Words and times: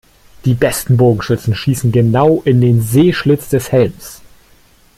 Die 0.45 0.55
besten 0.55 0.97
Bogenschützen 0.97 1.53
schießen 1.53 1.91
genau 1.91 2.41
in 2.41 2.59
den 2.59 2.81
Sehschlitz 2.81 3.49
des 3.49 3.71
Helms. 3.71 4.23